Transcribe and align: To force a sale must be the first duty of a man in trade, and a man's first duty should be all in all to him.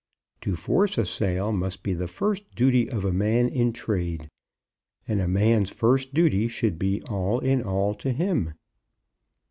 To 0.41 0.55
force 0.55 0.97
a 0.97 1.05
sale 1.05 1.51
must 1.51 1.83
be 1.83 1.93
the 1.93 2.07
first 2.07 2.55
duty 2.55 2.89
of 2.89 3.05
a 3.05 3.13
man 3.13 3.47
in 3.47 3.71
trade, 3.71 4.31
and 5.07 5.21
a 5.21 5.27
man's 5.27 5.69
first 5.69 6.11
duty 6.11 6.47
should 6.47 6.79
be 6.79 7.03
all 7.03 7.37
in 7.37 7.61
all 7.61 7.93
to 7.93 8.11
him. 8.11 8.55